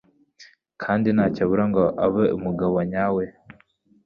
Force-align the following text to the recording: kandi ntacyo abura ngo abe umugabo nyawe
kandi 0.81 1.07
ntacyo 1.15 1.41
abura 1.45 1.65
ngo 1.69 1.83
abe 2.05 2.25
umugabo 2.37 2.75
nyawe 2.91 3.23